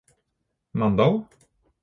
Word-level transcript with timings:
Mandal 0.73 1.21